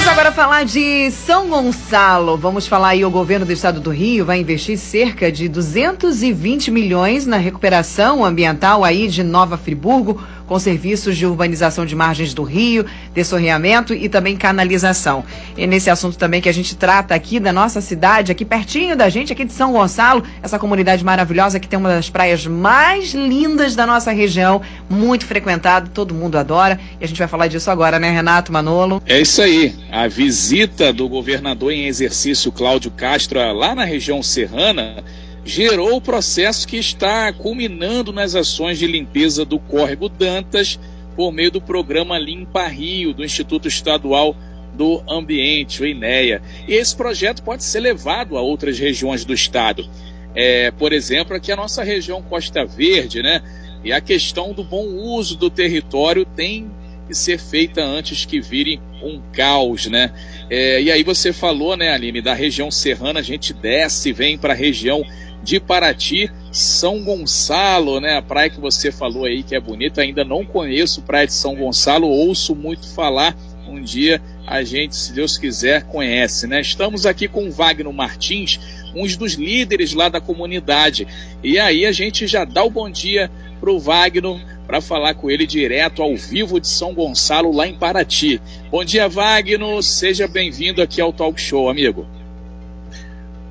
Vamos 0.00 0.12
agora 0.12 0.32
falar 0.32 0.64
de 0.64 1.10
São 1.10 1.50
Gonçalo. 1.50 2.34
Vamos 2.34 2.66
falar 2.66 2.88
aí, 2.88 3.04
o 3.04 3.10
governo 3.10 3.44
do 3.44 3.52
estado 3.52 3.80
do 3.80 3.90
Rio 3.90 4.24
vai 4.24 4.40
investir 4.40 4.78
cerca 4.78 5.30
de 5.30 5.46
220 5.46 6.70
milhões 6.70 7.26
na 7.26 7.36
recuperação 7.36 8.24
ambiental 8.24 8.82
aí 8.82 9.08
de 9.08 9.22
Nova 9.22 9.58
Friburgo 9.58 10.18
com 10.50 10.58
serviços 10.58 11.16
de 11.16 11.24
urbanização 11.24 11.86
de 11.86 11.94
margens 11.94 12.34
do 12.34 12.42
rio, 12.42 12.84
dessorreamento 13.14 13.94
e 13.94 14.08
também 14.08 14.36
canalização. 14.36 15.24
E 15.56 15.64
nesse 15.64 15.88
assunto 15.88 16.18
também 16.18 16.40
que 16.40 16.48
a 16.48 16.52
gente 16.52 16.74
trata 16.74 17.14
aqui 17.14 17.38
da 17.38 17.52
nossa 17.52 17.80
cidade, 17.80 18.32
aqui 18.32 18.44
pertinho 18.44 18.96
da 18.96 19.08
gente, 19.08 19.32
aqui 19.32 19.44
de 19.44 19.52
São 19.52 19.70
Gonçalo, 19.70 20.24
essa 20.42 20.58
comunidade 20.58 21.04
maravilhosa 21.04 21.60
que 21.60 21.68
tem 21.68 21.78
uma 21.78 21.90
das 21.90 22.10
praias 22.10 22.48
mais 22.48 23.14
lindas 23.14 23.76
da 23.76 23.86
nossa 23.86 24.10
região, 24.10 24.60
muito 24.88 25.24
frequentada, 25.24 25.88
todo 25.94 26.12
mundo 26.12 26.36
adora. 26.36 26.80
E 27.00 27.04
a 27.04 27.06
gente 27.06 27.18
vai 27.18 27.28
falar 27.28 27.46
disso 27.46 27.70
agora, 27.70 28.00
né, 28.00 28.10
Renato 28.10 28.52
Manolo? 28.52 29.00
É 29.06 29.20
isso 29.20 29.40
aí. 29.40 29.72
A 29.88 30.08
visita 30.08 30.92
do 30.92 31.08
governador 31.08 31.70
em 31.70 31.86
exercício 31.86 32.50
Cláudio 32.50 32.90
Castro 32.90 33.38
lá 33.52 33.72
na 33.72 33.84
região 33.84 34.20
serrana 34.20 35.04
gerou 35.44 35.96
o 35.96 36.00
processo 36.00 36.66
que 36.66 36.76
está 36.76 37.32
culminando 37.32 38.12
nas 38.12 38.34
ações 38.34 38.78
de 38.78 38.86
limpeza 38.86 39.44
do 39.44 39.58
córrego 39.58 40.08
Dantas 40.08 40.78
por 41.16 41.32
meio 41.32 41.50
do 41.50 41.60
programa 41.60 42.18
Limpa 42.18 42.66
Rio 42.66 43.12
do 43.12 43.24
Instituto 43.24 43.68
Estadual 43.68 44.36
do 44.74 45.02
Ambiente, 45.08 45.82
o 45.82 45.86
INEA. 45.86 46.40
E 46.68 46.74
esse 46.74 46.94
projeto 46.94 47.42
pode 47.42 47.64
ser 47.64 47.80
levado 47.80 48.36
a 48.36 48.40
outras 48.40 48.78
regiões 48.78 49.24
do 49.24 49.34
estado. 49.34 49.88
É, 50.34 50.70
por 50.70 50.92
exemplo, 50.92 51.34
aqui 51.34 51.50
a 51.50 51.56
nossa 51.56 51.82
região 51.82 52.22
Costa 52.22 52.64
Verde, 52.64 53.22
né? 53.22 53.42
E 53.82 53.92
a 53.92 54.00
questão 54.00 54.52
do 54.52 54.62
bom 54.62 54.86
uso 54.86 55.36
do 55.36 55.50
território 55.50 56.24
tem 56.24 56.70
que 57.08 57.14
ser 57.14 57.38
feita 57.38 57.82
antes 57.82 58.24
que 58.24 58.40
vire 58.40 58.80
um 59.02 59.20
caos, 59.32 59.86
né? 59.86 60.12
É, 60.48 60.80
e 60.80 60.92
aí 60.92 61.02
você 61.02 61.32
falou, 61.32 61.76
né, 61.76 61.90
Aline, 61.90 62.22
da 62.22 62.34
região 62.34 62.70
serrana, 62.70 63.18
a 63.18 63.22
gente 63.22 63.52
desce, 63.52 64.12
vem 64.12 64.38
para 64.38 64.52
a 64.52 64.56
região 64.56 65.02
de 65.42 65.58
Paraty, 65.58 66.30
São 66.52 67.02
Gonçalo, 67.02 68.00
né? 68.00 68.16
A 68.16 68.22
praia 68.22 68.50
que 68.50 68.60
você 68.60 68.92
falou 68.92 69.24
aí 69.24 69.42
que 69.42 69.54
é 69.54 69.60
bonita, 69.60 70.02
ainda 70.02 70.24
não 70.24 70.44
conheço 70.44 71.02
praia 71.02 71.26
de 71.26 71.32
São 71.32 71.54
Gonçalo, 71.54 72.06
ouço 72.06 72.54
muito 72.54 72.86
falar. 72.88 73.36
Um 73.68 73.80
dia 73.80 74.20
a 74.46 74.64
gente, 74.64 74.96
se 74.96 75.12
Deus 75.12 75.38
quiser, 75.38 75.84
conhece, 75.84 76.46
né? 76.46 76.60
Estamos 76.60 77.06
aqui 77.06 77.28
com 77.28 77.46
o 77.46 77.52
Wagner 77.52 77.92
Martins, 77.92 78.58
um 78.94 79.06
dos 79.16 79.34
líderes 79.34 79.92
lá 79.92 80.08
da 80.08 80.20
comunidade. 80.20 81.06
E 81.42 81.58
aí 81.58 81.86
a 81.86 81.92
gente 81.92 82.26
já 82.26 82.44
dá 82.44 82.64
o 82.64 82.70
bom 82.70 82.90
dia 82.90 83.30
pro 83.60 83.78
Wagner 83.78 84.44
para 84.66 84.80
falar 84.80 85.14
com 85.14 85.30
ele 85.30 85.46
direto 85.46 86.02
ao 86.02 86.16
vivo 86.16 86.60
de 86.60 86.66
São 86.66 86.94
Gonçalo, 86.94 87.52
lá 87.52 87.66
em 87.66 87.74
Paraty. 87.74 88.40
Bom 88.70 88.84
dia, 88.84 89.08
Wagner. 89.08 89.82
Seja 89.82 90.26
bem-vindo 90.26 90.82
aqui 90.82 91.00
ao 91.00 91.12
Talk 91.12 91.40
Show, 91.40 91.68
amigo. 91.68 92.06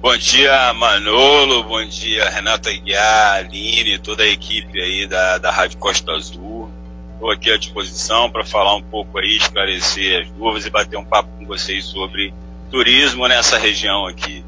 Bom 0.02 0.16
dia, 0.16 0.74
Manolo, 0.74 1.62
bom 1.62 1.86
dia, 1.86 2.30
Renata 2.30 2.70
Aguiar, 2.70 3.40
Aline, 3.40 4.00
toda 4.00 4.24
a 4.24 4.28
equipe 4.28 4.80
aí 4.80 5.06
da, 5.06 5.38
da 5.38 5.52
Rádio 5.52 5.78
Costa 5.78 6.14
Azul. 6.14 6.72
Estou 7.16 7.30
aqui 7.30 7.52
à 7.52 7.58
disposição 7.58 8.32
para 8.32 8.46
falar 8.46 8.78
um 8.78 8.82
pouco 8.82 9.20
aí, 9.20 9.36
esclarecer 9.36 10.22
as 10.22 10.32
dúvidas 10.32 10.66
e 10.66 10.70
bater 10.70 10.98
um 10.98 11.04
papo 11.04 11.30
com 11.38 11.46
vocês 11.46 11.84
sobre 11.84 12.34
turismo 12.72 13.28
nessa 13.28 13.58
região 13.58 14.06
aqui. 14.06 14.42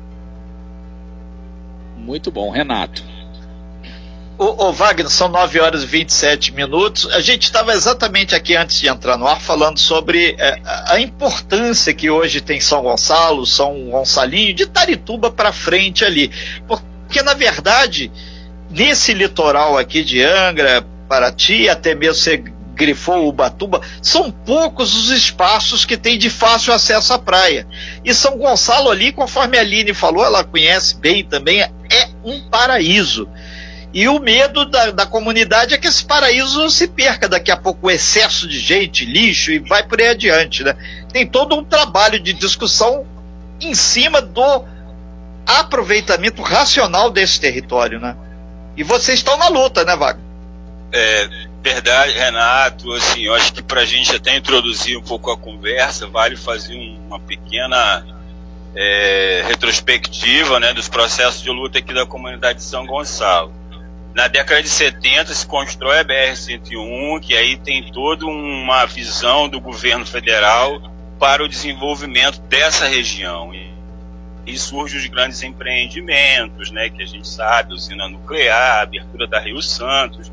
Muito 1.97 2.31
bom, 2.31 2.49
Renato. 2.49 3.03
Ô, 4.43 4.73
Wagner, 4.73 5.07
são 5.07 5.29
9 5.29 5.59
horas 5.59 5.83
e 5.83 5.85
27 5.85 6.51
minutos. 6.51 7.05
A 7.13 7.19
gente 7.19 7.43
estava 7.43 7.73
exatamente 7.73 8.33
aqui 8.33 8.55
antes 8.55 8.79
de 8.79 8.87
entrar 8.87 9.15
no 9.15 9.27
ar 9.27 9.39
falando 9.39 9.77
sobre 9.77 10.35
é, 10.39 10.59
a 10.87 10.99
importância 10.99 11.93
que 11.93 12.09
hoje 12.09 12.41
tem 12.41 12.59
São 12.59 12.81
Gonçalo, 12.81 13.45
São 13.45 13.91
Gonçalinho, 13.91 14.55
de 14.55 14.65
Tarituba 14.65 15.29
para 15.29 15.53
frente 15.53 16.03
ali. 16.03 16.31
Porque, 16.67 17.21
na 17.21 17.35
verdade, 17.35 18.11
nesse 18.67 19.13
litoral 19.13 19.77
aqui 19.77 20.03
de 20.03 20.23
Angra, 20.23 20.83
Paraty, 21.07 21.69
até 21.69 21.93
mesmo 21.93 22.15
você 22.15 22.43
grifou 22.73 23.27
Ubatuba, 23.27 23.79
são 24.01 24.31
poucos 24.31 24.95
os 24.95 25.11
espaços 25.11 25.85
que 25.85 25.95
tem 25.95 26.17
de 26.17 26.31
fácil 26.31 26.73
acesso 26.73 27.13
à 27.13 27.19
praia. 27.19 27.67
E 28.03 28.11
São 28.11 28.39
Gonçalo 28.39 28.89
ali, 28.89 29.11
conforme 29.11 29.59
a 29.59 29.61
Aline 29.61 29.93
falou, 29.93 30.25
ela 30.25 30.43
conhece 30.43 30.97
bem 30.97 31.23
também, 31.23 31.61
é 31.61 32.09
um 32.23 32.49
paraíso. 32.49 33.29
E 33.93 34.07
o 34.07 34.19
medo 34.19 34.65
da, 34.65 34.91
da 34.91 35.05
comunidade 35.05 35.73
é 35.73 35.77
que 35.77 35.87
esse 35.87 36.05
paraíso 36.05 36.69
se 36.69 36.87
perca 36.87 37.27
daqui 37.27 37.51
a 37.51 37.57
pouco 37.57 37.87
o 37.87 37.91
excesso 37.91 38.47
de 38.47 38.57
gente, 38.57 39.05
lixo 39.05 39.51
e 39.51 39.59
vai 39.59 39.83
por 39.83 39.99
aí 39.99 40.09
adiante, 40.09 40.63
né? 40.63 40.75
Tem 41.11 41.27
todo 41.27 41.55
um 41.55 41.63
trabalho 41.63 42.19
de 42.19 42.31
discussão 42.31 43.05
em 43.59 43.75
cima 43.75 44.21
do 44.21 44.65
aproveitamento 45.45 46.41
racional 46.41 47.09
desse 47.09 47.39
território, 47.39 47.99
né? 47.99 48.15
E 48.77 48.83
vocês 48.83 49.19
estão 49.19 49.37
na 49.37 49.49
luta, 49.49 49.83
né, 49.83 49.95
Wagner? 49.95 50.25
É 50.93 51.27
verdade, 51.61 52.13
Renato. 52.13 52.93
Assim, 52.93 53.23
eu 53.23 53.33
acho 53.33 53.53
que 53.53 53.61
para 53.61 53.81
a 53.81 53.85
gente 53.85 54.15
até 54.15 54.35
introduzir 54.35 54.97
um 54.97 55.01
pouco 55.01 55.31
a 55.31 55.37
conversa, 55.37 56.07
vale 56.07 56.37
fazer 56.37 56.75
uma 56.75 57.19
pequena 57.19 58.05
é, 58.73 59.43
retrospectiva 59.45 60.59
né, 60.61 60.73
dos 60.73 60.87
processos 60.87 61.41
de 61.41 61.49
luta 61.49 61.79
aqui 61.79 61.93
da 61.93 62.05
comunidade 62.05 62.59
de 62.59 62.65
São 62.65 62.85
Gonçalo. 62.85 63.60
Na 64.13 64.27
década 64.27 64.61
de 64.61 64.69
70 64.69 65.33
se 65.33 65.47
constrói 65.47 65.99
a 65.99 66.03
BR-101, 66.03 67.21
que 67.21 67.33
aí 67.33 67.55
tem 67.55 67.91
toda 67.91 68.25
uma 68.25 68.85
visão 68.85 69.47
do 69.47 69.59
governo 69.59 70.05
federal 70.05 70.81
para 71.17 71.43
o 71.43 71.47
desenvolvimento 71.47 72.41
dessa 72.41 72.87
região. 72.87 73.53
E, 73.53 73.71
e 74.45 74.57
surgem 74.57 74.99
os 74.99 75.05
grandes 75.07 75.41
empreendimentos, 75.43 76.71
né, 76.71 76.89
que 76.89 77.01
a 77.01 77.05
gente 77.05 77.27
sabe, 77.27 77.73
usina 77.73 78.09
nuclear, 78.09 78.81
abertura 78.81 79.27
da 79.27 79.39
Rio 79.39 79.61
Santos, 79.61 80.29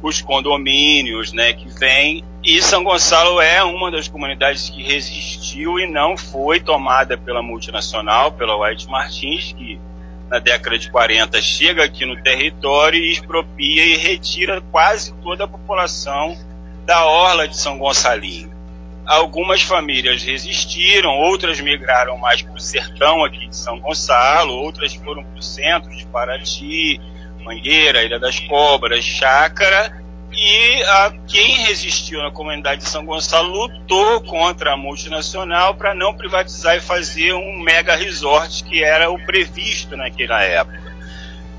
os 0.00 0.20
condomínios, 0.20 1.32
né, 1.32 1.52
que 1.52 1.68
vem. 1.68 2.22
E 2.44 2.62
São 2.62 2.84
Gonçalo 2.84 3.40
é 3.40 3.60
uma 3.64 3.90
das 3.90 4.06
comunidades 4.06 4.70
que 4.70 4.84
resistiu 4.84 5.80
e 5.80 5.86
não 5.90 6.16
foi 6.16 6.60
tomada 6.60 7.18
pela 7.18 7.42
multinacional, 7.42 8.30
pela 8.30 8.56
White 8.56 8.86
Martins, 8.88 9.52
que 9.52 9.80
na 10.28 10.38
década 10.38 10.78
de 10.78 10.90
40 10.90 11.40
chega 11.40 11.84
aqui 11.84 12.04
no 12.04 12.20
território 12.22 12.98
e 12.98 13.12
expropria 13.12 13.84
e 13.84 13.96
retira 13.96 14.60
quase 14.60 15.12
toda 15.22 15.44
a 15.44 15.48
população 15.48 16.36
da 16.84 17.04
orla 17.04 17.46
de 17.46 17.56
São 17.56 17.78
Gonçalinho. 17.78 18.54
Algumas 19.04 19.62
famílias 19.62 20.24
resistiram, 20.24 21.16
outras 21.16 21.60
migraram 21.60 22.18
mais 22.18 22.42
para 22.42 22.54
o 22.54 22.60
sertão 22.60 23.24
aqui 23.24 23.46
de 23.46 23.56
São 23.56 23.78
Gonçalo, 23.78 24.52
outras 24.52 24.94
foram 24.94 25.22
para 25.22 25.38
o 25.38 25.42
centro 25.42 25.90
de 25.96 26.04
Paraty, 26.06 27.00
Mangueira, 27.40 28.02
Ilha 28.02 28.18
das 28.18 28.40
Cobras, 28.40 29.04
Chácara, 29.04 30.04
e 30.32 30.82
a, 30.82 31.12
quem 31.26 31.58
resistiu 31.64 32.22
na 32.22 32.30
comunidade 32.30 32.82
de 32.82 32.88
São 32.88 33.04
Gonçalo 33.04 33.50
lutou 33.50 34.20
contra 34.22 34.72
a 34.72 34.76
multinacional 34.76 35.74
para 35.74 35.94
não 35.94 36.14
privatizar 36.14 36.76
e 36.76 36.80
fazer 36.80 37.32
um 37.32 37.58
mega 37.58 37.94
resort 37.94 38.64
que 38.64 38.82
era 38.82 39.10
o 39.10 39.18
previsto 39.24 39.96
naquela 39.96 40.42
época. 40.42 40.94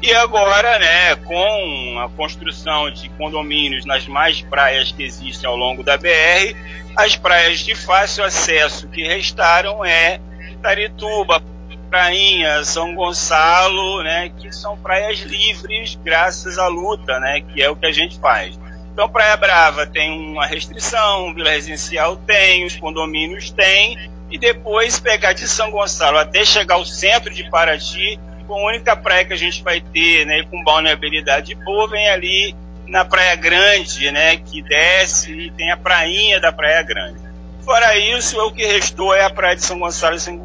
E 0.02 0.14
agora, 0.14 0.78
né, 0.78 1.16
com 1.16 2.00
a 2.00 2.10
construção 2.10 2.92
de 2.92 3.10
condomínios 3.10 3.84
nas 3.84 4.08
mais 4.08 4.42
praias 4.42 4.92
que 4.92 5.04
existem 5.04 5.50
ao 5.50 5.56
longo 5.56 5.82
da 5.82 5.98
BR, 5.98 6.56
as 6.96 7.16
praias 7.16 7.60
de 7.60 7.74
fácil 7.74 8.24
acesso 8.24 8.88
que 8.90 9.04
restaram 9.04 9.84
é 9.84 10.20
Tarituba, 10.62 11.42
Prainha, 11.90 12.64
São 12.64 12.94
Gonçalo, 12.94 14.04
né, 14.04 14.30
que 14.38 14.52
são 14.52 14.78
praias 14.78 15.20
livres 15.20 15.98
graças 16.04 16.58
à 16.58 16.68
luta, 16.68 17.20
né, 17.20 17.42
que 17.42 17.62
é 17.62 17.70
o 17.70 17.76
que 17.76 17.86
a 17.86 17.92
gente 17.92 18.20
faz. 18.20 18.60
Então, 18.94 19.08
Praia 19.08 19.38
Brava 19.38 19.86
tem 19.86 20.12
uma 20.12 20.46
restrição, 20.46 21.34
Vila 21.34 21.52
Residencial 21.52 22.16
tem, 22.18 22.66
os 22.66 22.76
condomínios 22.76 23.52
têm, 23.52 23.98
e 24.30 24.38
depois 24.38 25.00
pegar 25.00 25.34
de 25.34 25.48
São 25.48 25.72
Gonçalo 25.72 26.18
até 26.18 26.44
chegar 26.44 26.76
ao 26.76 26.86
centro 26.86 27.34
de 27.34 27.50
Paraty, 27.50 28.20
a 28.50 28.56
única 28.56 28.96
praia 28.96 29.26
que 29.26 29.34
a 29.34 29.38
gente 29.38 29.62
vai 29.62 29.82
ter, 29.82 30.26
né, 30.26 30.44
com 30.50 30.64
balneabilidade 30.64 31.54
boa, 31.56 31.88
vem 31.88 32.10
ali 32.10 32.56
na 32.88 33.04
Praia 33.04 33.36
Grande, 33.36 34.10
né, 34.12 34.38
que 34.38 34.62
desce 34.62 35.32
e 35.32 35.52
tem 35.52 35.72
a 35.72 35.78
prainha 35.78 36.40
da 36.40 36.52
Praia 36.52 36.82
Grande. 36.82 37.20
Fora 37.64 37.98
isso, 37.98 38.40
o 38.40 38.52
que 38.52 38.66
restou 38.66 39.14
é 39.14 39.26
a 39.26 39.30
Praia 39.30 39.56
de 39.56 39.66
São 39.66 39.78
Gonçalo 39.80 40.16
e 40.16 40.20
São 40.20 40.40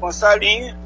Gonçalinho, 0.00 0.76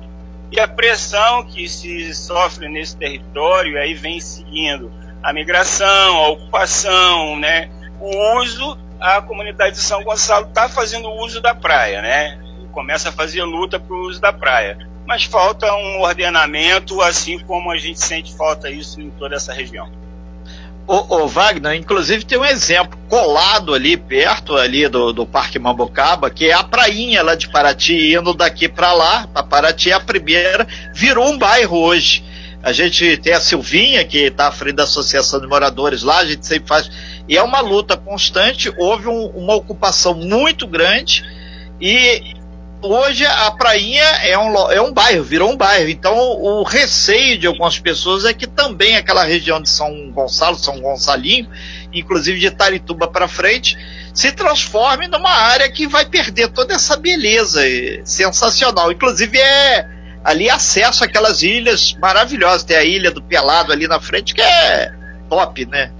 e 0.52 0.60
a 0.60 0.68
pressão 0.68 1.44
que 1.44 1.66
se 1.66 2.14
sofre 2.14 2.68
nesse 2.68 2.94
território 2.94 3.78
aí 3.78 3.94
vem 3.94 4.20
seguindo 4.20 4.92
a 5.22 5.32
migração, 5.32 6.16
a 6.16 6.28
ocupação, 6.28 7.38
né? 7.38 7.70
O 7.98 8.38
uso, 8.38 8.76
a 9.00 9.22
comunidade 9.22 9.76
de 9.76 9.82
São 9.82 10.02
Gonçalo 10.04 10.48
está 10.48 10.68
fazendo 10.68 11.10
uso 11.10 11.40
da 11.40 11.54
praia, 11.54 12.02
né? 12.02 12.38
Começa 12.72 13.08
a 13.08 13.12
fazer 13.12 13.42
luta 13.44 13.80
para 13.80 13.94
o 13.94 14.08
uso 14.08 14.20
da 14.20 14.32
praia. 14.32 14.76
Mas 15.06 15.24
falta 15.24 15.72
um 15.74 16.00
ordenamento, 16.00 17.00
assim 17.00 17.38
como 17.38 17.70
a 17.70 17.78
gente 17.78 18.00
sente 18.00 18.34
falta 18.36 18.70
isso 18.70 19.00
em 19.00 19.10
toda 19.10 19.36
essa 19.36 19.52
região. 19.52 19.90
O, 20.86 21.22
o, 21.22 21.28
Wagner, 21.28 21.74
inclusive 21.74 22.24
tem 22.24 22.36
um 22.36 22.44
exemplo 22.44 22.98
colado 23.08 23.72
ali 23.72 23.96
perto 23.96 24.56
ali 24.56 24.88
do, 24.88 25.12
do 25.12 25.24
Parque 25.24 25.58
Mambucaba, 25.58 26.28
que 26.28 26.46
é 26.46 26.52
a 26.52 26.64
prainha 26.64 27.22
lá 27.22 27.36
de 27.36 27.48
Paraty, 27.48 28.14
indo 28.14 28.34
daqui 28.34 28.68
para 28.68 28.92
lá, 28.92 29.28
para 29.28 29.44
Paraty, 29.44 29.92
a 29.92 30.00
primeira, 30.00 30.66
virou 30.92 31.30
um 31.30 31.38
bairro 31.38 31.78
hoje. 31.78 32.24
A 32.62 32.72
gente 32.72 33.16
tem 33.18 33.32
a 33.32 33.40
Silvinha, 33.40 34.04
que 34.04 34.18
está 34.18 34.48
à 34.48 34.52
frente 34.52 34.76
da 34.76 34.84
Associação 34.84 35.40
de 35.40 35.46
Moradores 35.46 36.02
lá, 36.02 36.18
a 36.18 36.24
gente 36.24 36.46
sempre 36.46 36.68
faz. 36.68 36.90
E 37.28 37.36
é 37.36 37.42
uma 37.42 37.60
luta 37.60 37.96
constante, 37.96 38.72
houve 38.76 39.08
um, 39.08 39.26
uma 39.26 39.54
ocupação 39.54 40.14
muito 40.14 40.66
grande 40.66 41.24
e 41.80 42.41
hoje 42.82 43.24
a 43.24 43.50
prainha 43.52 44.02
é 44.02 44.36
um, 44.36 44.70
é 44.70 44.80
um 44.80 44.92
bairro, 44.92 45.22
virou 45.22 45.50
um 45.50 45.56
bairro. 45.56 45.88
Então 45.88 46.16
o 46.16 46.62
receio 46.62 47.38
de 47.38 47.46
algumas 47.46 47.78
pessoas 47.78 48.24
é 48.24 48.34
que 48.34 48.46
também 48.46 48.96
aquela 48.96 49.24
região 49.24 49.60
de 49.60 49.68
São 49.68 50.10
Gonçalo, 50.10 50.56
São 50.56 50.80
Gonçalinho, 50.80 51.48
inclusive 51.92 52.38
de 52.38 52.50
Tarituba 52.50 53.08
para 53.08 53.28
frente, 53.28 53.78
se 54.12 54.32
transforme 54.32 55.08
numa 55.08 55.30
área 55.30 55.70
que 55.70 55.86
vai 55.86 56.04
perder 56.04 56.48
toda 56.48 56.74
essa 56.74 56.96
beleza 56.96 57.62
sensacional. 58.04 58.92
Inclusive 58.92 59.38
é 59.38 59.86
ali 60.24 60.50
acesso 60.50 61.04
àquelas 61.04 61.42
ilhas 61.42 61.94
maravilhosas. 61.94 62.64
Tem 62.64 62.76
a 62.76 62.84
ilha 62.84 63.10
do 63.10 63.22
Pelado 63.22 63.72
ali 63.72 63.86
na 63.86 64.00
frente 64.00 64.34
que 64.34 64.42
é 64.42 64.92
top, 65.28 65.66
né? 65.66 65.92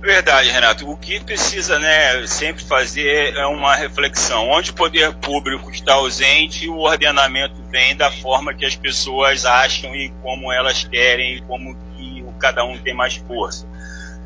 Verdade, 0.00 0.50
Renato. 0.50 0.88
O 0.88 0.96
que 0.96 1.18
precisa 1.20 1.78
né, 1.78 2.26
sempre 2.26 2.64
fazer 2.64 3.34
é 3.34 3.46
uma 3.46 3.74
reflexão. 3.74 4.48
Onde 4.48 4.70
o 4.70 4.74
poder 4.74 5.12
público 5.14 5.70
está 5.70 5.94
ausente, 5.94 6.68
o 6.68 6.78
ordenamento 6.78 7.62
vem 7.70 7.96
da 7.96 8.10
forma 8.10 8.54
que 8.54 8.64
as 8.64 8.76
pessoas 8.76 9.44
acham 9.44 9.94
e 9.94 10.10
como 10.22 10.52
elas 10.52 10.84
querem, 10.84 11.36
e 11.36 11.40
como 11.42 11.74
que 11.96 12.24
cada 12.38 12.64
um 12.64 12.78
tem 12.78 12.94
mais 12.94 13.16
força. 13.16 13.66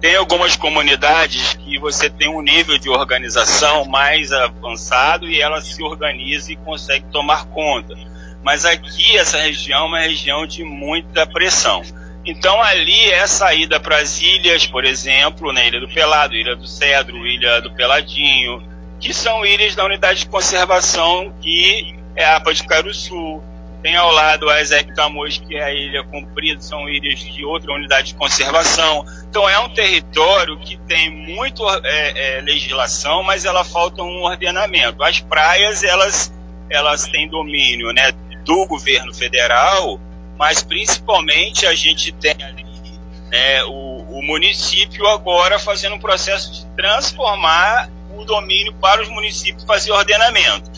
Tem 0.01 0.17
algumas 0.17 0.57
comunidades 0.57 1.55
que 1.55 1.79
você 1.79 2.11
tem 2.11 2.29
um 2.29 2.43
nível 2.43 2.77
de 2.77 2.91
organização 2.91 3.85
mais 3.85 4.33
avançado 4.33 5.29
e 5.29 5.41
ela 5.41 5.61
se 5.61 5.83
organiza 5.83 6.53
e 6.53 6.57
consegue 6.57 7.07
tomar 7.11 7.47
conta. 7.47 7.95
Mas 8.43 8.65
aqui, 8.65 9.17
essa 9.17 9.39
região 9.39 9.85
é 9.85 9.89
uma 9.89 9.99
região 10.01 10.47
de 10.47 10.65
muita 10.65 11.25
pressão. 11.25 11.83
Então 12.25 12.63
ali 12.63 13.11
é 13.11 13.21
a 13.21 13.27
saída 13.27 13.81
para 13.81 13.99
as 13.99 14.21
ilhas, 14.21 14.67
por 14.67 14.85
exemplo, 14.85 15.53
né, 15.53 15.67
Ilha 15.67 15.81
do 15.81 15.89
Pelado, 15.89 16.35
Ilha 16.35 16.55
do 16.55 16.67
Cedro, 16.67 17.27
Ilha 17.27 17.61
do 17.61 17.73
Peladinho, 17.73 18.63
que 19.01 19.13
são 19.13 19.45
ilhas 19.45 19.75
da 19.75 19.85
unidade 19.85 20.21
de 20.21 20.27
conservação 20.27 21.35
que 21.41 21.97
é 22.15 22.25
a 22.25 22.37
APA 22.37 22.55
de 22.55 22.65
Caruçu. 22.65 23.43
Tem 23.83 23.97
ao 23.97 24.13
lado 24.13 24.49
a 24.49 24.61
Ezequiel 24.61 25.11
que 25.49 25.57
é 25.57 25.65
a 25.65 25.75
Ilha 25.75 26.05
Comprida, 26.05 26.61
são 26.61 26.89
ilhas 26.89 27.19
de 27.19 27.45
outra 27.45 27.73
unidade 27.73 28.09
de 28.09 28.15
conservação. 28.15 29.05
Então 29.29 29.49
é 29.49 29.59
um 29.59 29.69
território 29.71 30.57
que 30.61 30.77
tem 30.77 31.11
muito 31.11 31.69
é, 31.69 32.39
é, 32.39 32.41
legislação, 32.43 33.25
mas 33.25 33.45
ela 33.45 33.65
falta 33.65 34.01
um 34.05 34.23
ordenamento. 34.23 35.03
As 35.03 35.19
praias, 35.19 35.83
elas, 35.83 36.33
elas 36.71 37.09
têm 37.09 37.27
domínio 37.27 37.93
né, 37.93 38.13
do 38.45 38.65
governo 38.67 39.13
federal, 39.13 39.99
mas 40.43 40.61
principalmente 40.61 41.65
a 41.67 41.73
gente 41.73 42.11
tem 42.11 42.35
ali 42.43 42.65
né, 43.31 43.63
o, 43.63 44.19
o 44.19 44.23
município 44.25 45.07
agora 45.07 45.57
fazendo 45.57 45.95
um 45.95 46.01
processo 46.01 46.53
de 46.53 46.67
transformar 46.75 47.89
o 48.17 48.25
domínio 48.25 48.73
para 48.73 49.01
os 49.01 49.09
municípios 49.09 49.63
fazer 49.63 49.93
ordenamento. 49.93 50.69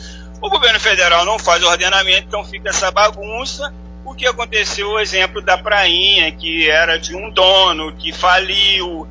O 0.43 0.51
governo 0.51 0.79
federal 0.79 1.25
não 1.25 1.39
faz 1.39 1.63
ordenamento, 1.63 2.27
então 2.29 2.45
fica 2.45 2.69
essa 2.69 2.91
bagunça. 2.91 3.73
O 4.05 4.15
que 4.15 4.27
aconteceu, 4.27 4.91
o 4.91 5.01
exemplo 5.01 5.41
da 5.41 5.57
prainha, 5.57 6.31
que 6.31 6.69
era 6.69 6.99
de 6.99 7.17
um 7.17 7.31
dono, 7.31 7.91
que 7.97 8.13
faliu, 8.13 9.09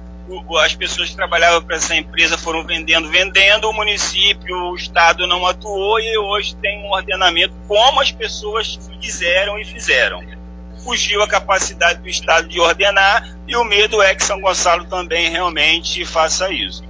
as 0.61 0.75
pessoas 0.75 1.09
que 1.09 1.15
trabalhavam 1.15 1.63
para 1.63 1.77
essa 1.77 1.95
empresa 1.95 2.37
foram 2.37 2.63
vendendo, 2.63 3.09
vendendo, 3.09 3.67
o 3.67 3.73
município, 3.73 4.55
o 4.55 4.75
Estado 4.75 5.25
não 5.25 5.47
atuou 5.47 5.99
e 5.99 6.15
hoje 6.15 6.55
tem 6.57 6.77
um 6.83 6.91
ordenamento 6.91 7.55
como 7.67 7.99
as 7.99 8.11
pessoas 8.11 8.77
quiseram 9.01 9.57
e 9.57 9.65
fizeram 9.65 10.21
fugiu 10.83 11.21
a 11.21 11.27
capacidade 11.27 12.01
do 12.01 12.09
Estado 12.09 12.47
de 12.47 12.59
ordenar 12.59 13.37
e 13.47 13.55
o 13.55 13.63
medo 13.63 14.01
é 14.01 14.13
que 14.13 14.23
São 14.23 14.41
Gonçalo 14.41 14.85
também 14.85 15.29
realmente 15.29 16.03
faça 16.05 16.51
isso. 16.51 16.83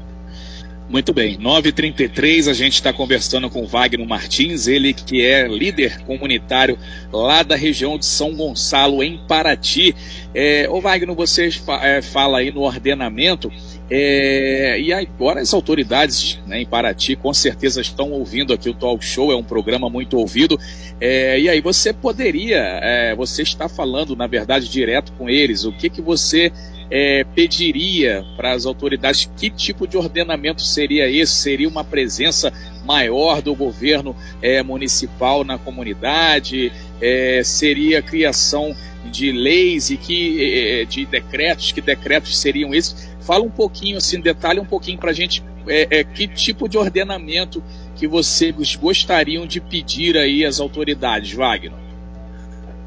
Muito 0.90 1.12
bem, 1.12 1.40
9h33, 1.40 2.50
a 2.50 2.54
gente 2.54 2.74
está 2.74 2.94
conversando 2.94 3.50
com 3.50 3.66
Wagner 3.66 4.08
Martins, 4.08 4.68
ele 4.68 4.94
que 4.94 5.26
é 5.26 5.48
líder 5.48 6.00
comunitário 6.02 6.78
lá 7.12 7.42
da 7.42 7.56
região 7.56 7.98
de 7.98 8.06
São 8.06 8.36
Gonçalo, 8.36 9.02
em 9.02 9.18
Paraty. 9.26 9.96
É, 10.36 10.68
ô 10.70 10.80
Wagner, 10.80 11.16
você 11.16 11.50
é, 11.82 12.02
fala 12.02 12.40
aí 12.40 12.52
no 12.52 12.62
ordenamento, 12.62 13.52
é, 13.96 14.82
e 14.82 14.92
agora 14.92 15.40
as 15.40 15.54
autoridades 15.54 16.40
né, 16.48 16.60
em 16.60 16.66
Paraty 16.66 17.16
com 17.16 17.32
certeza 17.32 17.80
estão 17.80 18.12
ouvindo 18.12 18.52
aqui 18.52 18.68
o 18.68 18.74
Talk 18.74 19.06
Show, 19.06 19.32
é 19.32 19.36
um 19.36 19.44
programa 19.44 19.88
muito 19.88 20.18
ouvido. 20.18 20.60
É, 21.00 21.40
e 21.40 21.48
aí 21.48 21.62
você 21.62 21.94
poderia, 21.94 22.58
é, 22.82 23.16
você 23.16 23.44
está 23.44 23.70
falando, 23.70 24.16
na 24.16 24.26
verdade, 24.26 24.68
direto 24.68 25.12
com 25.14 25.30
eles, 25.30 25.64
o 25.64 25.72
que, 25.72 25.92
que 25.92 26.02
você 26.02 26.52
é, 26.90 27.24
pediria 27.36 28.26
para 28.36 28.54
as 28.54 28.66
autoridades, 28.66 29.30
que 29.38 29.52
tipo 29.52 29.88
de 29.88 29.96
ordenamento 29.96 30.64
seria 30.64 31.08
esse? 31.08 31.34
Seria 31.34 31.70
uma 31.70 31.84
presença 31.84 32.52
maior 32.84 33.44
do 33.44 33.54
governo 33.54 34.16
é, 34.42 34.64
municipal 34.64 35.44
na 35.44 35.60
comunidade? 35.60 36.72
É, 37.06 37.44
seria 37.44 38.00
a 38.00 38.02
criação 38.02 38.76
de 39.06 39.32
leis 39.32 39.90
e 39.90 39.98
que, 39.98 40.86
de 40.90 41.06
decretos? 41.06 41.74
Que 41.74 41.82
decretos 41.82 42.40
seriam 42.40 42.74
esses? 42.74 43.14
Fala 43.22 43.44
um 43.44 43.50
pouquinho, 43.50 43.98
assim, 43.98 44.22
detalhe 44.22 44.60
um 44.60 44.66
pouquinho 44.66 44.98
para 44.98 45.12
a 45.12 45.14
gente 45.14 45.44
é, 45.68 46.00
é, 46.00 46.04
que 46.04 46.28
tipo 46.28 46.68
de 46.68 46.78
ordenamento 46.78 47.64
que 47.96 48.08
vocês 48.08 48.76
gostariam 48.76 49.46
de 49.46 49.62
pedir 49.62 50.18
aí 50.18 50.46
às 50.46 50.60
autoridades, 50.60 51.34
Wagner? 51.34 51.74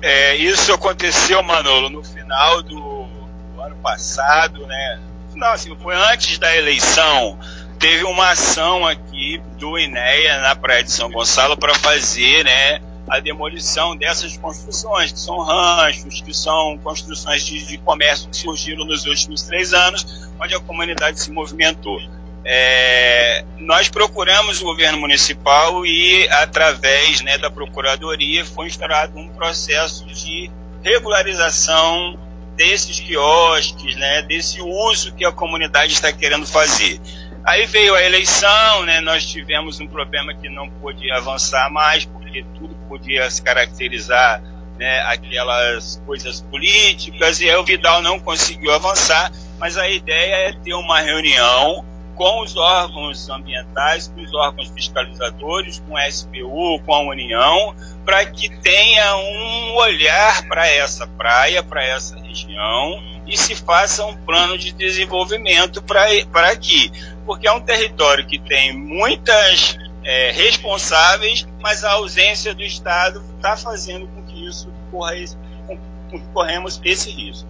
É, 0.03 0.37
isso 0.37 0.73
aconteceu, 0.73 1.43
Manolo, 1.43 1.89
no 1.89 2.05
final 2.05 2.63
do, 2.63 3.07
do 3.55 3.61
ano 3.61 3.77
passado, 3.77 4.67
né? 4.67 5.01
Não, 5.35 5.49
assim, 5.49 5.75
foi 5.77 5.95
antes 5.95 6.39
da 6.39 6.55
eleição. 6.57 7.39
Teve 7.79 8.05
uma 8.05 8.31
ação 8.31 8.87
aqui 8.87 9.41
do 9.59 9.79
INEA 9.79 10.41
na 10.41 10.55
Praia 10.55 10.83
de 10.83 10.91
São 10.91 11.11
Gonçalo 11.11 11.57
para 11.57 11.75
fazer, 11.75 12.45
né? 12.45 12.81
A 13.09 13.21
demolição 13.21 13.97
dessas 13.97 14.37
construções, 14.37 15.13
que 15.13 15.21
são 15.21 15.39
ranchos, 15.39 16.21
que 16.21 16.35
são 16.35 16.79
construções 16.79 17.45
de, 17.45 17.65
de 17.67 17.79
comércio 17.79 18.29
que 18.29 18.37
surgiram 18.37 18.85
nos 18.85 19.07
últimos 19.07 19.43
três 19.43 19.73
anos, 19.73 20.29
onde 20.41 20.55
a 20.55 20.61
comunidade 20.61 21.21
se 21.21 21.31
movimentou. 21.31 22.01
É, 22.49 23.45
nós 23.59 23.89
procuramos 23.89 24.61
o 24.61 24.65
governo 24.65 24.99
municipal 24.99 25.85
e, 25.85 26.29
através 26.29 27.21
né, 27.21 27.37
da 27.39 27.51
Procuradoria, 27.51 28.45
foi 28.45 28.69
instaurado 28.69 29.19
um 29.19 29.29
processo 29.29 30.07
de 30.07 30.49
regularização 30.83 32.17
desses 32.57 33.01
quiosques, 33.01 33.97
né, 33.97 34.23
desse 34.23 34.63
uso 34.63 35.13
que 35.13 35.25
a 35.25 35.33
comunidade 35.33 35.93
está 35.93 36.13
querendo 36.13 36.47
fazer. 36.47 37.01
Aí 37.45 37.67
veio 37.67 37.97
a 37.97 38.03
eleição, 38.03 38.85
né, 38.85 39.01
nós 39.01 39.27
tivemos 39.27 39.81
um 39.81 39.87
problema 39.89 40.33
que 40.33 40.49
não 40.49 40.71
pôde 40.71 41.11
avançar 41.11 41.69
mais, 41.71 42.05
porque 42.05 42.45
tudo 42.55 42.76
podia 42.89 43.31
se 43.31 43.43
caracterizar 43.43 44.43
né, 44.79 45.01
aquelas 45.07 46.03
coisas 46.05 46.41
políticas, 46.43 47.41
e 47.41 47.49
aí 47.49 47.57
o 47.57 47.65
Vidal 47.65 48.03
não 48.03 48.19
conseguiu 48.19 48.73
avançar, 48.73 49.33
mas 49.59 49.79
a 49.79 49.89
ideia 49.89 50.49
é 50.49 50.53
ter 50.53 50.75
uma 50.75 51.01
reunião 51.01 51.85
com 52.17 52.43
os 52.43 52.57
órgãos 52.57 53.29
ambientais, 53.29 54.09
com 54.09 54.23
os 54.23 54.33
órgãos 54.35 54.69
fiscalizadores, 54.69 55.83
com 55.87 55.97
a 55.97 56.11
SPU, 56.11 56.81
com 56.85 56.95
a 56.95 57.01
União, 57.01 57.75
para 58.05 58.25
que 58.25 58.49
tenha 58.49 59.17
um 59.17 59.75
olhar 59.75 60.47
para 60.49 60.67
essa 60.67 61.07
praia, 61.07 61.63
para 61.63 61.85
essa 61.85 62.19
região, 62.19 63.03
e 63.27 63.37
se 63.37 63.55
faça 63.55 64.05
um 64.05 64.17
plano 64.17 64.57
de 64.57 64.73
desenvolvimento 64.73 65.83
para 65.83 66.51
aqui. 66.51 66.91
Porque 67.27 67.47
é 67.47 67.53
um 67.53 67.61
território 67.61 68.27
que 68.27 68.39
tem 68.39 68.73
muitas 68.73 69.77
é, 70.07 70.31
responsáveis, 70.31 71.47
mas 71.61 71.83
a 71.83 71.91
ausência 71.93 72.55
do 72.55 72.63
Estado 72.63 73.25
está 73.35 73.57
fazendo 73.57 74.07
com 74.07 74.23
que 74.23 74.47
isso 74.47 74.69
corra 74.89 75.17
esse, 75.17 75.37
com, 75.67 75.77
com 76.09 76.21
que 76.21 76.27
corremos 76.33 76.81
esse 76.85 77.11
risco. 77.11 77.49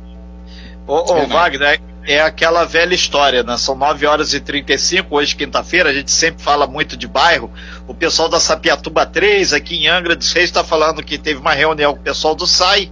Ô, 0.86 1.12
ô 1.12 1.26
Wagner, 1.26 1.78
é 2.04 2.20
aquela 2.20 2.64
velha 2.64 2.94
história, 2.94 3.42
né? 3.42 3.58
São 3.58 3.74
9 3.74 4.06
horas 4.06 4.32
e 4.32 4.40
35, 4.40 5.14
hoje 5.14 5.36
quinta-feira, 5.36 5.90
a 5.90 5.92
gente 5.92 6.10
sempre 6.10 6.42
fala 6.42 6.66
muito 6.66 6.96
de 6.96 7.06
bairro. 7.06 7.52
O 7.86 7.92
pessoal 7.92 8.28
da 8.28 8.40
Sapiatuba 8.40 9.04
3, 9.04 9.52
aqui 9.52 9.76
em 9.76 9.88
Angra 9.88 10.16
dos 10.16 10.32
Reis, 10.32 10.48
está 10.48 10.64
falando 10.64 11.02
que 11.02 11.18
teve 11.18 11.38
uma 11.38 11.52
reunião 11.52 11.92
com 11.92 12.00
o 12.00 12.04
pessoal 12.04 12.34
do 12.34 12.46
SAI, 12.46 12.90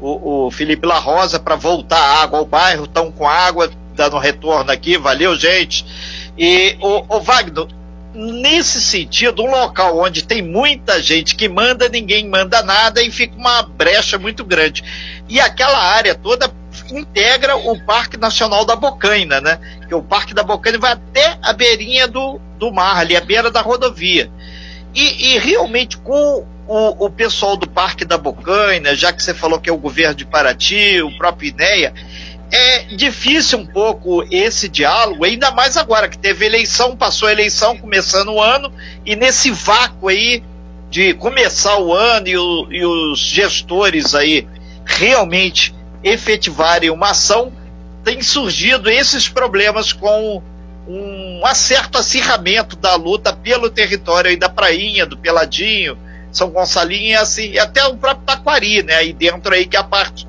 o, 0.00 0.46
o 0.46 0.50
Felipe 0.50 0.86
La 0.86 0.98
Rosa, 0.98 1.38
para 1.38 1.54
voltar 1.54 2.00
água 2.20 2.40
ao 2.40 2.44
bairro, 2.44 2.84
estão 2.86 3.12
com 3.12 3.28
água, 3.28 3.70
dando 3.94 4.18
retorno 4.18 4.72
aqui, 4.72 4.98
valeu, 4.98 5.36
gente. 5.36 5.86
E 6.36 6.76
o, 6.80 7.16
o 7.16 7.20
Wagner, 7.20 7.68
nesse 8.14 8.80
sentido, 8.80 9.42
um 9.42 9.50
local 9.50 9.98
onde 9.98 10.24
tem 10.24 10.40
muita 10.40 11.02
gente 11.02 11.34
que 11.34 11.48
manda, 11.48 11.88
ninguém 11.88 12.28
manda 12.28 12.62
nada 12.62 13.02
e 13.02 13.10
fica 13.10 13.36
uma 13.36 13.62
brecha 13.62 14.18
muito 14.18 14.44
grande. 14.44 14.84
E 15.28 15.40
aquela 15.40 15.78
área 15.78 16.14
toda 16.14 16.50
integra 16.92 17.56
o 17.56 17.78
Parque 17.84 18.16
Nacional 18.16 18.64
da 18.64 18.76
Bocaina, 18.76 19.40
né? 19.40 19.58
Que 19.88 19.94
o 19.94 20.02
Parque 20.02 20.32
da 20.32 20.42
Bocaina 20.42 20.78
vai 20.78 20.92
até 20.92 21.38
a 21.42 21.52
beirinha 21.52 22.06
do, 22.06 22.40
do 22.58 22.72
mar, 22.72 22.98
ali, 22.98 23.16
a 23.16 23.20
beira 23.20 23.50
da 23.50 23.60
rodovia. 23.60 24.30
E, 24.94 25.34
e 25.34 25.38
realmente 25.38 25.96
com 25.96 26.46
o, 26.66 27.06
o, 27.06 27.10
pessoal 27.10 27.56
do 27.56 27.68
Parque 27.68 28.04
da 28.04 28.16
Bocaina, 28.16 28.94
já 28.94 29.12
que 29.12 29.22
você 29.22 29.34
falou 29.34 29.60
que 29.60 29.68
é 29.68 29.72
o 29.72 29.78
governo 29.78 30.14
de 30.14 30.24
Paraty, 30.24 31.02
o 31.02 31.16
próprio 31.18 31.50
INEA, 31.50 31.92
é 32.54 32.84
difícil 32.84 33.58
um 33.58 33.66
pouco 33.66 34.24
esse 34.30 34.68
diálogo, 34.68 35.24
ainda 35.24 35.50
mais 35.50 35.76
agora 35.76 36.08
que 36.08 36.16
teve 36.16 36.46
eleição, 36.46 36.96
passou 36.96 37.26
a 37.26 37.32
eleição, 37.32 37.76
começando 37.76 38.32
o 38.32 38.40
ano, 38.40 38.72
e 39.04 39.16
nesse 39.16 39.50
vácuo 39.50 40.08
aí 40.08 40.40
de 40.88 41.14
começar 41.14 41.76
o 41.80 41.92
ano 41.92 42.28
e, 42.28 42.38
o, 42.38 42.72
e 42.72 42.86
os 42.86 43.18
gestores 43.18 44.14
aí 44.14 44.46
realmente 44.86 45.74
efetivarem 46.04 46.90
uma 46.90 47.10
ação, 47.10 47.52
tem 48.04 48.22
surgido 48.22 48.88
esses 48.88 49.28
problemas 49.28 49.92
com 49.92 50.40
um 50.86 51.42
certo 51.54 51.98
acirramento 51.98 52.76
da 52.76 52.94
luta 52.94 53.32
pelo 53.32 53.68
território 53.68 54.30
aí 54.30 54.36
da 54.36 54.48
Prainha, 54.48 55.06
do 55.06 55.16
Peladinho, 55.16 55.98
São 56.30 56.50
Gonçalinho 56.50 57.12
e 57.12 57.16
assim, 57.16 57.50
e 57.50 57.58
até 57.58 57.84
o 57.86 57.96
próprio 57.96 58.26
Taquari, 58.26 58.82
né, 58.82 58.94
aí 58.94 59.12
dentro 59.12 59.52
aí 59.52 59.66
que 59.66 59.76
é 59.76 59.80
a 59.80 59.84
parte 59.84 60.26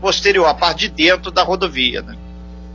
posterior, 0.00 0.46
a 0.46 0.54
parte 0.54 0.88
de 0.88 1.06
dentro 1.06 1.30
da 1.30 1.42
rodovia, 1.42 2.02
né. 2.02 2.16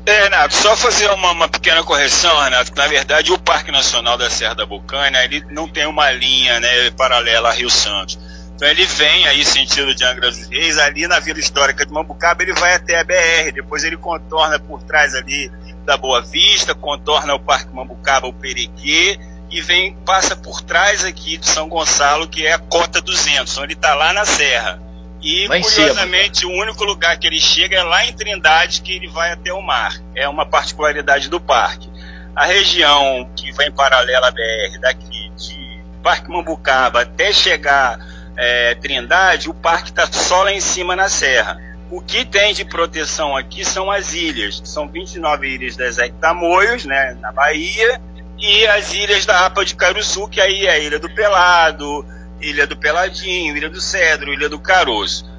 É, 0.06 0.24
Renato, 0.24 0.54
só 0.54 0.76
fazer 0.76 1.10
uma, 1.12 1.32
uma, 1.32 1.48
pequena 1.48 1.82
correção, 1.82 2.38
Renato. 2.42 2.74
Na 2.76 2.88
verdade, 2.88 3.32
o 3.32 3.40
Parque 3.40 3.72
Nacional 3.72 4.18
da 4.18 4.30
Serra 4.30 4.54
da 4.54 4.66
Bucana, 4.66 5.24
ele 5.24 5.46
não 5.50 5.66
tem 5.66 5.86
uma 5.86 6.12
linha 6.12 6.60
né, 6.60 6.92
paralela 6.92 7.50
a 7.50 7.54
Rio 7.54 7.70
Santos. 7.70 8.20
Então 8.56 8.68
ele 8.68 8.86
vem 8.86 9.28
aí 9.28 9.44
sentido 9.46 9.96
de 9.96 10.04
Angra 10.04 10.30
dos 10.30 10.48
Reis, 10.48 10.78
ali 10.78 11.08
na 11.08 11.20
Vila 11.20 11.40
Histórica 11.40 11.86
de 11.86 11.92
Mambucaba, 11.92 12.44
ele 12.44 12.54
vai 12.54 12.76
até 12.76 13.00
a 13.00 13.04
BR, 13.04 13.52
depois 13.54 13.84
ele 13.84 13.98
contorna 13.98 14.60
por 14.60 14.84
trás 14.84 15.16
ali 15.16 15.50
da 15.86 15.98
Boa 15.98 16.22
Vista, 16.22 16.76
contorna 16.76 17.34
o 17.34 17.40
Parque 17.40 17.74
Mambucaba, 17.74 18.28
o 18.28 18.34
Perequê, 18.34 19.20
e 19.50 19.62
vem, 19.62 19.96
passa 20.06 20.36
por 20.36 20.62
trás 20.62 21.04
aqui 21.04 21.38
de 21.38 21.48
São 21.48 21.68
Gonçalo, 21.68 22.28
que 22.28 22.46
é 22.46 22.54
a 22.54 22.60
Cota 22.60 23.02
200, 23.02 23.52
então 23.52 23.64
ele 23.64 23.74
está 23.74 23.96
lá 23.96 24.14
na 24.14 24.26
Serra. 24.26 24.82
E, 25.24 25.48
lá 25.48 25.60
curiosamente, 25.60 26.40
cima. 26.40 26.52
o 26.52 26.56
único 26.56 26.84
lugar 26.84 27.18
que 27.18 27.26
ele 27.26 27.40
chega 27.40 27.78
é 27.78 27.84
lá 27.84 28.06
em 28.06 28.12
Trindade, 28.12 28.82
que 28.82 28.92
ele 28.92 29.08
vai 29.08 29.32
até 29.32 29.54
o 29.54 29.62
mar. 29.62 29.98
É 30.14 30.28
uma 30.28 30.46
particularidade 30.46 31.30
do 31.30 31.40
parque. 31.40 31.90
A 32.36 32.46
região 32.46 33.30
que 33.36 33.52
vai 33.54 33.68
em 33.68 33.72
paralela 33.72 34.28
à 34.28 34.32
BR, 34.32 34.80
daqui 34.82 35.32
de 35.38 35.82
Parque 36.04 36.30
Mambucaba 36.30 37.02
até 37.02 37.32
chegar 37.32 37.98
é, 38.36 38.76
Trindade, 38.76 39.50
o 39.50 39.54
parque 39.54 39.90
está 39.90 40.06
só 40.12 40.44
lá 40.44 40.52
em 40.52 40.60
cima 40.60 40.96
na 40.96 41.08
serra. 41.08 41.58
O 41.90 42.02
que 42.02 42.26
tem 42.26 42.54
de 42.54 42.66
proteção 42.66 43.38
aqui 43.38 43.64
são 43.64 43.92
as 43.92 44.14
ilhas, 44.14 44.62
são 44.66 44.88
29 44.88 45.48
ilhas 45.48 45.78
das 45.78 45.98
Tamoios, 46.20 46.86
né, 46.86 47.16
na 47.22 47.32
Bahia, 47.32 48.02
e 48.40 48.66
as 48.68 48.94
ilhas 48.94 49.26
da 49.26 49.46
APA 49.46 49.64
de 49.64 49.76
Caruçu, 49.76 50.28
que 50.28 50.42
aí 50.42 50.66
é 50.66 50.72
a 50.72 50.80
Ilha 50.80 51.00
do 51.00 51.10
Pelado, 51.10 52.06
Ilha 52.42 52.68
do 52.68 52.76
Peladinho, 52.76 53.56
Ilha 53.56 53.70
do 53.70 53.82
Cedro, 53.82 54.34
Ilha 54.34 54.50
do 54.50 54.60
Caroço. 54.60 55.32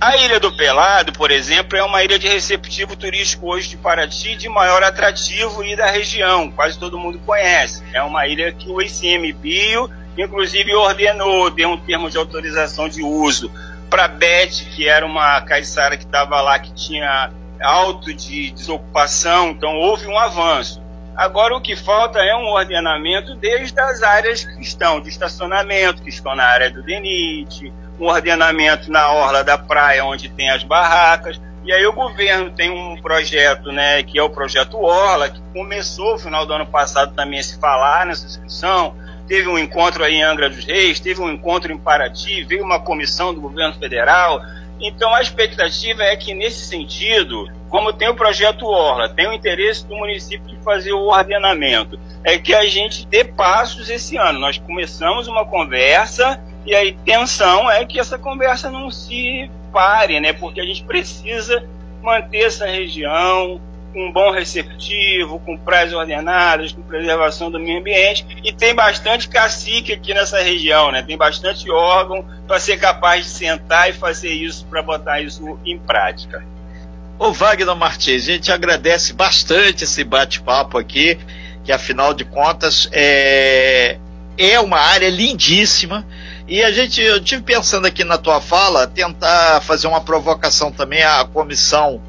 A 0.00 0.16
Ilha 0.16 0.40
do 0.40 0.52
Pelado, 0.52 1.12
por 1.12 1.30
exemplo, 1.30 1.78
é 1.78 1.82
uma 1.82 2.02
ilha 2.02 2.18
de 2.18 2.26
receptivo 2.26 2.96
turístico 2.96 3.46
hoje 3.46 3.68
de 3.68 3.76
Paraty 3.76 4.34
de 4.34 4.48
maior 4.48 4.82
atrativo 4.82 5.64
e 5.64 5.76
da 5.76 5.86
região, 5.86 6.50
quase 6.50 6.76
todo 6.76 6.98
mundo 6.98 7.20
conhece. 7.24 7.82
É 7.92 8.02
uma 8.02 8.26
ilha 8.26 8.52
que 8.52 8.68
o 8.68 8.82
ICMBio 8.82 9.88
inclusive 10.16 10.74
ordenou, 10.74 11.50
deu 11.50 11.70
um 11.70 11.76
termo 11.76 12.10
de 12.10 12.18
autorização 12.18 12.88
de 12.88 13.02
uso 13.02 13.50
para 13.88 14.08
Beth, 14.08 14.64
que 14.74 14.88
era 14.88 15.04
uma 15.04 15.40
caiçara 15.42 15.96
que 15.96 16.04
estava 16.04 16.40
lá, 16.40 16.58
que 16.58 16.72
tinha 16.72 17.30
alto 17.60 18.12
de 18.12 18.50
desocupação, 18.50 19.50
então 19.50 19.78
houve 19.78 20.06
um 20.06 20.18
avanço. 20.18 20.81
Agora 21.16 21.54
o 21.54 21.60
que 21.60 21.76
falta 21.76 22.18
é 22.20 22.34
um 22.34 22.46
ordenamento 22.46 23.34
desde 23.34 23.78
as 23.78 24.02
áreas 24.02 24.44
que 24.44 24.60
estão 24.62 25.00
de 25.00 25.08
estacionamento, 25.08 26.02
que 26.02 26.08
estão 26.08 26.34
na 26.34 26.44
área 26.44 26.70
do 26.70 26.82
DENIT, 26.82 27.72
um 28.00 28.06
ordenamento 28.06 28.90
na 28.90 29.12
orla 29.12 29.44
da 29.44 29.58
praia 29.58 30.04
onde 30.04 30.28
tem 30.28 30.50
as 30.50 30.62
barracas. 30.62 31.40
E 31.64 31.72
aí 31.72 31.86
o 31.86 31.92
governo 31.92 32.50
tem 32.50 32.70
um 32.70 33.00
projeto, 33.00 33.70
né, 33.70 34.02
que 34.02 34.18
é 34.18 34.22
o 34.22 34.30
projeto 34.30 34.78
Orla, 34.78 35.28
que 35.28 35.40
começou 35.52 36.14
no 36.14 36.18
final 36.18 36.44
do 36.44 36.52
ano 36.52 36.66
passado 36.66 37.14
também 37.14 37.38
a 37.38 37.42
se 37.42 37.56
falar 37.60 38.04
nessa 38.04 38.26
discussão, 38.26 38.96
teve 39.28 39.48
um 39.48 39.56
encontro 39.56 40.02
aí 40.02 40.14
em 40.14 40.22
Angra 40.24 40.50
dos 40.50 40.64
Reis, 40.64 40.98
teve 40.98 41.20
um 41.20 41.30
encontro 41.30 41.72
em 41.72 41.78
Paraty, 41.78 42.42
veio 42.42 42.64
uma 42.64 42.80
comissão 42.80 43.32
do 43.32 43.40
governo 43.40 43.74
federal. 43.74 44.42
Então 44.80 45.14
a 45.14 45.22
expectativa 45.22 46.02
é 46.02 46.16
que 46.16 46.34
nesse 46.34 46.66
sentido, 46.66 47.48
como 47.72 47.90
tem 47.90 48.06
o 48.06 48.14
projeto 48.14 48.66
Orla, 48.66 49.08
tem 49.08 49.26
o 49.26 49.32
interesse 49.32 49.86
do 49.86 49.96
município 49.96 50.46
de 50.46 50.62
fazer 50.62 50.92
o 50.92 51.06
ordenamento, 51.06 51.98
é 52.22 52.38
que 52.38 52.54
a 52.54 52.66
gente 52.66 53.06
dê 53.06 53.24
passos 53.24 53.88
esse 53.88 54.18
ano. 54.18 54.38
Nós 54.38 54.58
começamos 54.58 55.26
uma 55.26 55.46
conversa 55.46 56.38
e 56.66 56.74
a 56.74 56.84
intenção 56.84 57.70
é 57.70 57.82
que 57.86 57.98
essa 57.98 58.18
conversa 58.18 58.70
não 58.70 58.90
se 58.90 59.50
pare, 59.72 60.20
né? 60.20 60.34
Porque 60.34 60.60
a 60.60 60.66
gente 60.66 60.84
precisa 60.84 61.66
manter 62.02 62.44
essa 62.44 62.66
região, 62.66 63.58
com 63.94 64.06
um 64.06 64.12
bom 64.12 64.30
receptivo, 64.30 65.40
com 65.40 65.56
praias 65.56 65.94
ordenadas, 65.94 66.72
com 66.72 66.82
preservação 66.82 67.50
do 67.50 67.58
meio 67.58 67.78
ambiente, 67.78 68.26
e 68.44 68.52
tem 68.52 68.74
bastante 68.74 69.30
cacique 69.30 69.94
aqui 69.94 70.12
nessa 70.12 70.42
região, 70.42 70.92
né? 70.92 71.02
Tem 71.02 71.16
bastante 71.16 71.70
órgão 71.70 72.22
para 72.46 72.60
ser 72.60 72.76
capaz 72.76 73.24
de 73.24 73.30
sentar 73.30 73.88
e 73.88 73.94
fazer 73.94 74.30
isso, 74.30 74.66
para 74.66 74.82
botar 74.82 75.22
isso 75.22 75.58
em 75.64 75.78
prática. 75.78 76.51
Ô 77.22 77.32
Wagner 77.32 77.76
Martins, 77.76 78.24
a 78.24 78.32
gente 78.32 78.50
agradece 78.50 79.12
bastante 79.12 79.84
esse 79.84 80.02
bate-papo 80.02 80.76
aqui, 80.76 81.16
que 81.62 81.70
afinal 81.70 82.12
de 82.12 82.24
contas 82.24 82.88
é, 82.90 83.96
é 84.36 84.58
uma 84.58 84.80
área 84.80 85.08
lindíssima. 85.08 86.04
E 86.48 86.60
a 86.64 86.72
gente, 86.72 87.00
eu 87.00 87.22
tive 87.22 87.42
pensando 87.44 87.86
aqui 87.86 88.02
na 88.02 88.18
tua 88.18 88.40
fala, 88.40 88.88
tentar 88.88 89.60
fazer 89.60 89.86
uma 89.86 90.00
provocação 90.00 90.72
também 90.72 91.04
à 91.04 91.24
comissão 91.24 92.02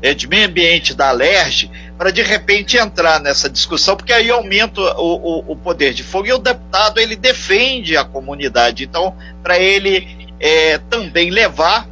é, 0.00 0.14
de 0.14 0.28
meio 0.28 0.46
ambiente 0.46 0.94
da 0.94 1.08
Alerj 1.08 1.68
para 1.98 2.12
de 2.12 2.22
repente 2.22 2.76
entrar 2.76 3.18
nessa 3.18 3.50
discussão, 3.50 3.96
porque 3.96 4.12
aí 4.12 4.30
aumenta 4.30 4.80
o, 4.80 5.16
o, 5.16 5.52
o, 5.52 5.56
poder 5.56 5.92
de 5.92 6.04
fogo 6.04 6.28
e 6.28 6.32
o 6.32 6.38
deputado 6.38 7.00
ele 7.00 7.16
defende 7.16 7.96
a 7.96 8.04
comunidade. 8.04 8.84
Então, 8.84 9.16
para 9.42 9.58
ele 9.58 10.30
é, 10.38 10.78
também 10.78 11.28
levar, 11.28 11.89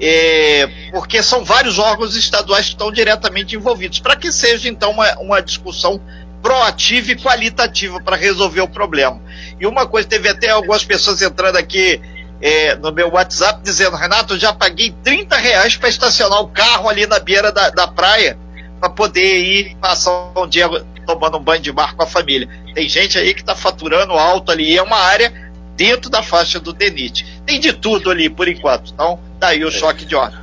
é, 0.00 0.68
porque 0.90 1.22
são 1.22 1.44
vários 1.44 1.78
órgãos 1.78 2.16
estaduais 2.16 2.66
que 2.66 2.72
estão 2.72 2.92
diretamente 2.92 3.56
envolvidos, 3.56 3.98
para 3.98 4.16
que 4.16 4.30
seja 4.30 4.68
então 4.68 4.90
uma, 4.90 5.18
uma 5.18 5.40
discussão 5.40 6.00
proativa 6.42 7.12
e 7.12 7.16
qualitativa 7.16 8.00
para 8.00 8.16
resolver 8.16 8.60
o 8.60 8.68
problema. 8.68 9.20
E 9.58 9.66
uma 9.66 9.86
coisa, 9.86 10.06
teve 10.06 10.28
até 10.28 10.50
algumas 10.50 10.84
pessoas 10.84 11.20
entrando 11.22 11.56
aqui 11.56 12.00
é, 12.40 12.74
no 12.76 12.92
meu 12.92 13.10
WhatsApp 13.10 13.60
dizendo, 13.62 13.96
Renato, 13.96 14.34
eu 14.34 14.38
já 14.38 14.52
paguei 14.52 14.94
30 15.02 15.36
reais 15.36 15.76
para 15.76 15.88
estacionar 15.88 16.40
o 16.40 16.48
carro 16.48 16.88
ali 16.88 17.06
na 17.06 17.18
beira 17.18 17.50
da, 17.50 17.70
da 17.70 17.88
praia 17.88 18.38
para 18.78 18.90
poder 18.90 19.38
ir 19.38 19.76
passar 19.76 20.32
um 20.36 20.46
dia 20.46 20.68
tomando 21.06 21.38
um 21.38 21.42
banho 21.42 21.62
de 21.62 21.72
mar 21.72 21.94
com 21.94 22.02
a 22.02 22.06
família. 22.06 22.48
Tem 22.74 22.88
gente 22.88 23.18
aí 23.18 23.32
que 23.32 23.40
está 23.40 23.54
faturando 23.54 24.12
alto 24.12 24.52
ali, 24.52 24.76
é 24.76 24.82
uma 24.82 24.98
área 24.98 25.32
dentro 25.74 26.10
da 26.10 26.22
faixa 26.22 26.60
do 26.60 26.72
DENIT. 26.72 27.40
Tem 27.46 27.58
de 27.58 27.72
tudo 27.72 28.10
ali 28.10 28.28
por 28.28 28.48
enquanto, 28.48 28.92
então 28.92 29.18
daí 29.38 29.64
o 29.64 29.70
choque 29.70 30.04
de 30.04 30.14
ordem. 30.14 30.38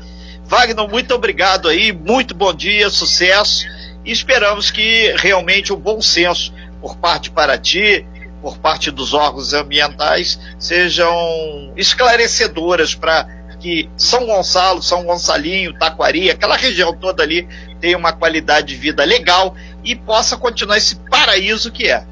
Wagner, 0.45 0.87
muito 0.87 1.13
obrigado 1.13 1.67
aí, 1.67 1.91
muito 1.91 2.35
bom 2.35 2.53
dia, 2.53 2.89
sucesso 2.89 3.65
e 4.05 4.11
esperamos 4.11 4.69
que 4.69 5.13
realmente 5.17 5.71
o 5.71 5.77
bom 5.77 6.01
senso 6.01 6.53
por 6.81 6.97
parte 6.97 7.23
de 7.23 7.31
Paraty, 7.31 8.05
por 8.41 8.57
parte 8.57 8.91
dos 8.91 9.13
órgãos 9.13 9.53
ambientais 9.53 10.39
sejam 10.59 11.73
esclarecedoras 11.77 12.93
para 12.93 13.25
que 13.59 13.89
São 13.95 14.25
Gonçalo, 14.25 14.83
São 14.83 15.05
Gonçalinho, 15.05 15.73
Taquari, 15.79 16.29
aquela 16.29 16.57
região 16.57 16.93
toda 16.93 17.23
ali 17.23 17.47
tenha 17.79 17.97
uma 17.97 18.11
qualidade 18.11 18.67
de 18.67 18.75
vida 18.75 19.05
legal 19.05 19.55
e 19.83 19.95
possa 19.95 20.35
continuar 20.35 20.77
esse 20.77 20.97
paraíso 21.09 21.71
que 21.71 21.87
é. 21.87 22.05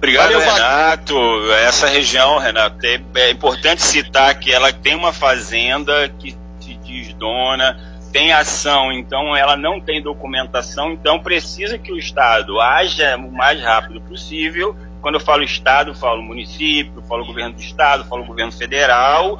Obrigado, 0.00 0.32
Valeu, 0.32 0.40
Renato. 0.40 1.52
Essa 1.52 1.86
região, 1.86 2.38
Renato, 2.38 2.78
é, 2.86 2.98
é, 3.16 3.30
importante 3.30 3.82
citar 3.82 4.34
que 4.38 4.50
ela 4.50 4.72
tem 4.72 4.94
uma 4.94 5.12
fazenda 5.12 6.08
que 6.18 6.34
se 6.58 6.74
diz 6.76 7.12
dona, 7.12 7.78
tem 8.10 8.32
ação, 8.32 8.90
então 8.90 9.36
ela 9.36 9.58
não 9.58 9.78
tem 9.78 10.02
documentação, 10.02 10.90
então 10.90 11.20
precisa 11.20 11.76
que 11.76 11.92
o 11.92 11.98
Estado 11.98 12.58
haja 12.58 13.14
o 13.18 13.30
mais 13.30 13.62
rápido 13.62 14.00
possível. 14.00 14.74
Quando 15.02 15.16
eu 15.16 15.20
falo 15.20 15.42
Estado, 15.42 15.90
eu 15.90 15.94
falo 15.94 16.22
município, 16.22 16.94
eu 16.96 17.02
falo 17.02 17.26
governo 17.26 17.52
do 17.52 17.60
Estado, 17.60 18.02
eu 18.02 18.06
falo 18.06 18.24
governo 18.24 18.52
federal, 18.52 19.38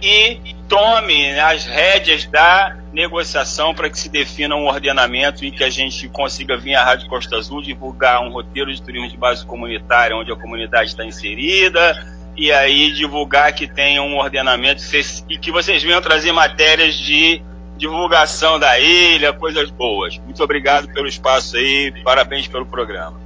e 0.00 0.53
tome 0.68 1.38
as 1.38 1.64
rédeas 1.64 2.24
da 2.26 2.76
negociação 2.92 3.74
para 3.74 3.90
que 3.90 3.98
se 3.98 4.08
defina 4.08 4.54
um 4.54 4.66
ordenamento 4.66 5.44
e 5.44 5.50
que 5.50 5.64
a 5.64 5.70
gente 5.70 6.08
consiga 6.08 6.56
vir 6.56 6.74
à 6.74 6.84
Rádio 6.84 7.08
Costa 7.08 7.36
Azul 7.36 7.60
divulgar 7.60 8.22
um 8.22 8.30
roteiro 8.30 8.72
de 8.72 8.80
turismo 8.80 9.08
de 9.08 9.16
base 9.16 9.44
comunitária 9.44 10.16
onde 10.16 10.32
a 10.32 10.36
comunidade 10.36 10.90
está 10.90 11.04
inserida 11.04 11.94
e 12.36 12.50
aí 12.50 12.92
divulgar 12.92 13.52
que 13.52 13.66
tenha 13.66 14.02
um 14.02 14.16
ordenamento 14.16 14.82
e 15.28 15.38
que 15.38 15.50
vocês 15.50 15.82
venham 15.82 16.00
trazer 16.00 16.32
matérias 16.32 16.94
de 16.94 17.42
divulgação 17.76 18.58
da 18.58 18.78
ilha, 18.78 19.32
coisas 19.32 19.70
boas. 19.70 20.18
Muito 20.18 20.42
obrigado 20.42 20.88
pelo 20.92 21.06
espaço 21.06 21.56
aí, 21.56 21.92
parabéns 22.02 22.46
pelo 22.46 22.66
programa. 22.66 23.20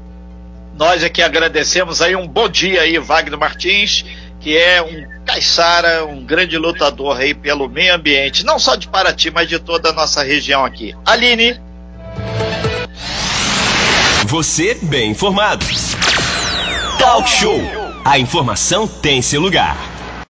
Nós 0.74 1.02
aqui 1.02 1.22
agradecemos 1.22 2.00
aí 2.00 2.14
um 2.14 2.26
bom 2.26 2.48
dia 2.48 2.82
aí, 2.82 2.98
Wagner 2.98 3.38
Martins, 3.38 4.04
que 4.40 4.56
é 4.56 4.82
um 4.82 5.24
caiçara, 5.24 6.04
um 6.06 6.24
grande 6.24 6.56
lutador 6.56 7.18
aí 7.18 7.34
pelo 7.34 7.68
meio 7.68 7.94
ambiente, 7.94 8.44
não 8.44 8.58
só 8.58 8.76
de 8.76 8.88
Paraty, 8.88 9.30
mas 9.30 9.48
de 9.48 9.58
toda 9.58 9.90
a 9.90 9.92
nossa 9.92 10.22
região 10.22 10.64
aqui. 10.64 10.94
Aline. 11.04 11.60
Você 14.26 14.76
bem 14.82 15.10
informado. 15.10 15.64
Talk 16.98 17.28
Show. 17.28 17.60
A 18.04 18.18
informação 18.18 18.86
tem 18.86 19.20
seu 19.22 19.40
lugar. 19.40 19.97